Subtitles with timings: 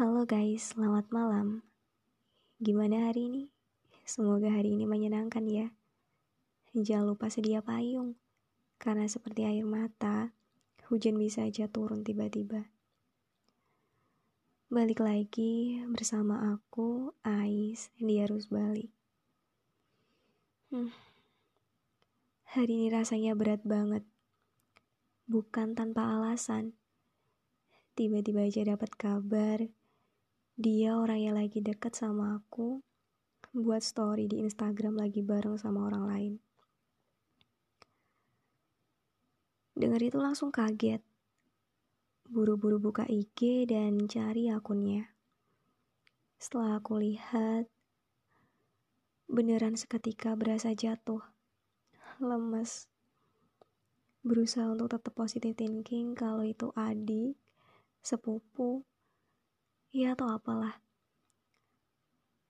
[0.00, 1.60] Halo guys, selamat malam.
[2.56, 3.42] Gimana hari ini?
[4.08, 5.76] Semoga hari ini menyenangkan ya.
[6.72, 8.16] Jangan lupa sedia payung,
[8.80, 10.32] karena seperti air mata,
[10.88, 12.64] hujan bisa aja turun tiba-tiba.
[14.72, 18.88] Balik lagi bersama aku, Ais, di Arus Bali.
[20.72, 20.96] Hmm.
[22.56, 24.08] Hari ini rasanya berat banget.
[25.28, 26.72] Bukan tanpa alasan.
[28.00, 29.68] Tiba-tiba aja dapat kabar
[30.60, 32.84] dia orang yang lagi deket sama aku
[33.56, 36.32] buat story di Instagram lagi bareng sama orang lain.
[39.72, 41.00] Dengar itu langsung kaget.
[42.28, 45.08] Buru-buru buka IG dan cari akunnya.
[46.36, 47.64] Setelah aku lihat,
[49.32, 51.24] beneran seketika berasa jatuh.
[52.20, 52.84] Lemes.
[54.20, 57.40] Berusaha untuk tetap positive thinking kalau itu adik,
[58.04, 58.84] sepupu,
[59.90, 60.78] ya atau apalah.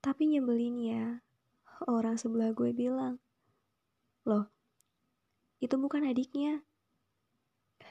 [0.00, 1.20] Tapi nyebelinnya,
[1.84, 3.20] orang sebelah gue bilang,
[4.24, 4.48] loh,
[5.60, 6.64] itu bukan adiknya.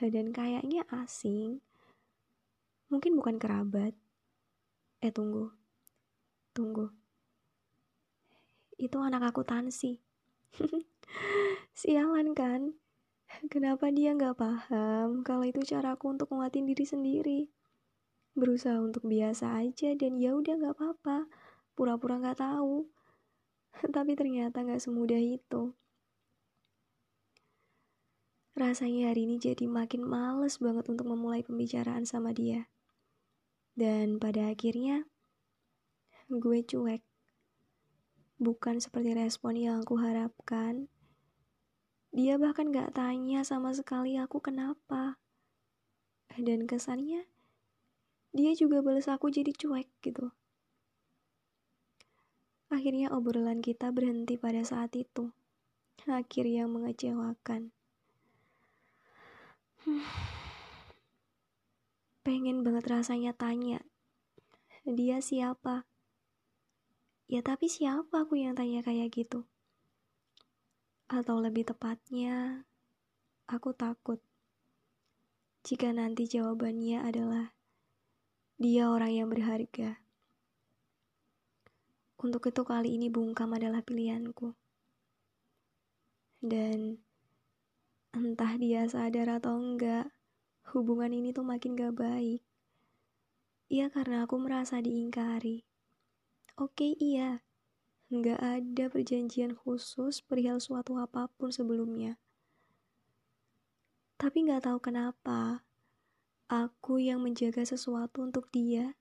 [0.01, 1.61] Dan kayaknya asing,
[2.89, 3.93] mungkin bukan kerabat.
[4.99, 5.53] Eh tunggu,
[6.51, 6.89] tunggu.
[8.75, 10.01] Itu anak aku Tansi.
[11.79, 12.75] Sialan kan?
[13.51, 17.39] Kenapa dia nggak paham kalau itu caraku untuk nguatin diri sendiri?
[18.35, 21.31] Berusaha untuk biasa aja dan ya udah nggak apa-apa.
[21.73, 22.91] Pura-pura nggak tahu.
[23.95, 25.71] Tapi ternyata nggak semudah itu.
[28.55, 32.71] Rasanya hari ini jadi makin males banget untuk memulai pembicaraan sama dia.
[33.75, 35.03] Dan pada akhirnya
[36.31, 37.03] gue cuek.
[38.39, 40.87] Bukan seperti respon yang aku harapkan.
[42.15, 45.19] Dia bahkan gak tanya sama sekali aku kenapa.
[46.39, 47.27] Dan kesannya
[48.35, 50.27] dia juga balas aku jadi cuek gitu.
[52.67, 55.31] Akhirnya obrolan kita berhenti pada saat itu.
[56.03, 57.71] Akhir yang mengecewakan.
[62.27, 63.79] Pengen banget rasanya tanya,
[64.83, 65.87] dia siapa?
[67.31, 69.47] Ya tapi siapa aku yang tanya kayak gitu?
[71.07, 72.67] Atau lebih tepatnya,
[73.47, 74.19] aku takut
[75.63, 77.54] jika nanti jawabannya adalah
[78.55, 79.99] dia orang yang berharga.
[82.15, 84.55] Untuk itu kali ini bungkam adalah pilihanku.
[86.39, 87.03] Dan
[88.15, 90.07] entah dia sadar atau enggak,
[90.71, 92.39] hubungan ini tuh makin gak baik.
[93.67, 95.67] Iya karena aku merasa diingkari.
[96.55, 97.43] Oke iya,
[98.07, 102.15] nggak ada perjanjian khusus perihal suatu apa pun sebelumnya.
[104.15, 105.67] Tapi nggak tahu kenapa,
[106.45, 108.93] aku yang menjaga sesuatu untuk dia.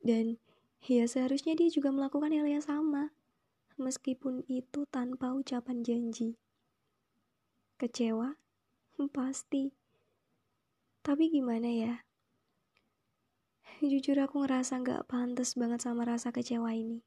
[0.00, 0.40] Dan
[0.84, 3.12] ya seharusnya dia juga melakukan hal yang sama,
[3.76, 6.36] meskipun itu tanpa ucapan janji.
[7.76, 8.36] Kecewa?
[9.16, 9.72] Pasti.
[11.04, 11.94] Tapi gimana ya?
[13.84, 17.04] Jujur aku ngerasa gak pantas banget sama rasa kecewa ini.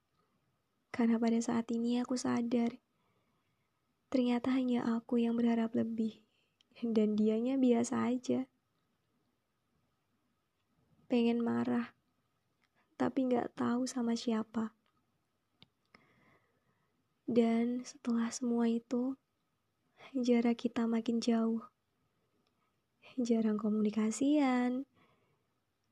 [0.94, 2.77] Karena pada saat ini aku sadar,
[4.13, 6.22] ternyata hanya aku yang berharap lebih.
[6.77, 8.45] Dan dianya biasa aja
[11.07, 11.95] pengen marah,
[13.00, 14.75] tapi nggak tahu sama siapa.
[17.28, 19.16] Dan setelah semua itu,
[20.16, 21.63] jarak kita makin jauh.
[23.19, 24.88] Jarang komunikasian.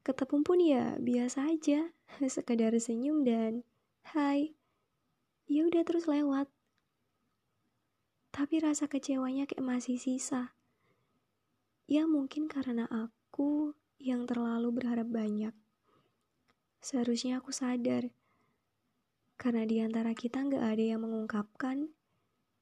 [0.05, 1.91] Ketemu pun ya biasa aja,
[2.35, 3.67] sekedar senyum dan
[4.15, 4.55] hai.
[5.47, 6.47] Ya udah terus lewat.
[8.35, 10.55] Tapi rasa kecewanya kayak masih sisa.
[11.87, 15.55] Ya mungkin karena aku yang terlalu berharap banyak.
[16.83, 18.13] Seharusnya aku sadar,
[19.35, 21.91] karena di antara kita nggak ada yang mengungkapkan,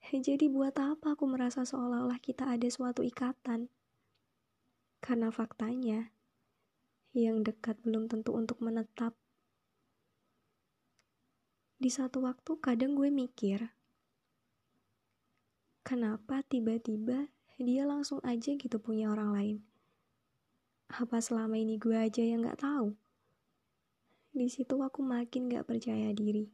[0.27, 3.69] jadi buat apa aku merasa seolah-olah kita ada suatu ikatan?
[5.03, 6.15] Karena faktanya,
[7.13, 9.13] yang dekat belum tentu untuk menetap.
[11.77, 13.69] Di satu waktu kadang gue mikir,
[15.83, 17.29] kenapa tiba-tiba
[17.59, 19.57] dia langsung aja gitu punya orang lain?
[20.93, 22.93] Apa selama ini gue aja yang gak tahu?
[24.29, 26.45] Di situ aku makin gak percaya diri.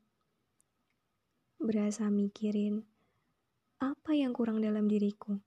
[1.59, 2.87] Berasa mikirin,
[3.83, 5.43] apa yang kurang dalam diriku?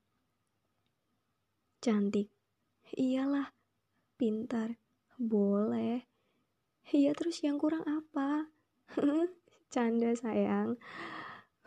[1.81, 2.29] Cantik,
[2.93, 3.49] iyalah.
[4.13, 4.77] Pintar,
[5.17, 6.05] boleh.
[6.93, 8.53] Iya terus yang kurang apa?
[9.73, 10.77] Canda sayang.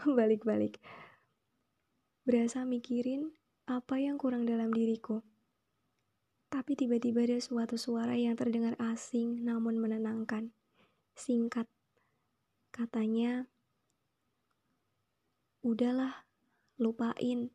[0.07, 0.79] Balik-balik.
[2.23, 3.35] Berasa mikirin
[3.67, 5.27] apa yang kurang dalam diriku.
[6.47, 10.55] Tapi tiba-tiba ada suatu suara yang terdengar asing namun menenangkan.
[11.17, 11.67] Singkat.
[12.71, 13.49] Katanya,
[15.65, 16.29] udahlah,
[16.79, 17.51] lupain.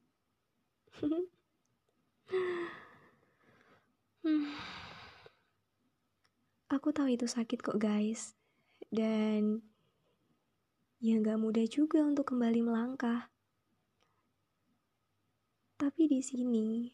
[6.72, 8.34] Aku tahu itu sakit kok guys.
[8.92, 9.60] Dan
[11.04, 13.28] ya gak mudah juga untuk kembali melangkah.
[15.76, 16.88] Tapi di sini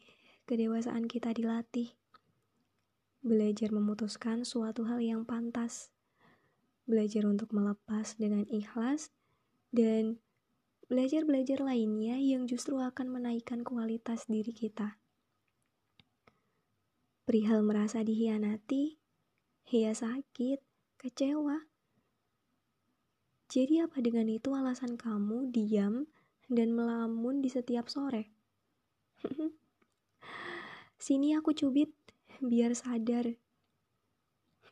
[0.48, 1.92] kedewasaan kita dilatih.
[3.20, 5.92] Belajar memutuskan suatu hal yang pantas.
[6.88, 9.12] Belajar untuk melepas dengan ikhlas
[9.68, 10.24] dan
[10.88, 14.96] belajar-belajar lainnya yang justru akan menaikkan kualitas diri kita.
[17.28, 18.96] Perihal merasa dihianati,
[19.68, 20.64] ya sakit,
[20.96, 21.68] kecewa.
[23.52, 26.08] Jadi apa dengan itu alasan kamu diam
[26.48, 28.32] dan melamun di setiap sore?
[30.98, 31.94] Sini aku cubit
[32.42, 33.38] biar sadar.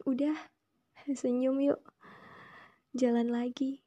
[0.03, 0.35] Udah,
[1.07, 1.79] senyum yuk.
[2.99, 3.87] Jalan lagi.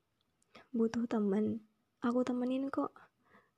[0.72, 1.60] Butuh temen.
[2.00, 2.96] Aku temenin kok.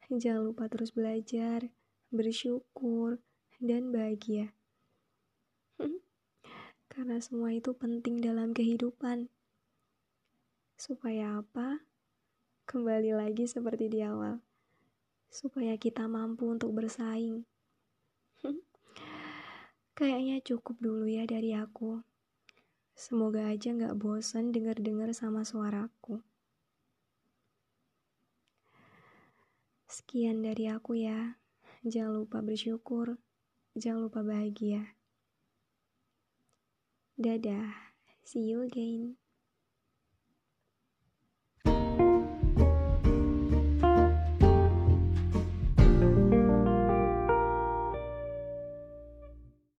[0.10, 1.70] Jangan lupa terus belajar,
[2.10, 3.22] bersyukur,
[3.62, 4.50] dan bahagia.
[6.92, 9.30] Karena semua itu penting dalam kehidupan.
[10.74, 11.86] Supaya apa?
[12.66, 14.42] Kembali lagi seperti di awal.
[15.30, 17.46] Supaya kita mampu untuk bersaing.
[20.02, 22.02] Kayaknya cukup dulu ya dari aku.
[22.98, 26.26] Semoga aja gak bosan denger-denger sama suaraku.
[29.86, 31.38] Sekian dari aku ya.
[31.86, 33.22] Jangan lupa bersyukur.
[33.78, 34.98] Jangan lupa bahagia.
[37.22, 37.70] Dadah.
[38.26, 39.22] See you again.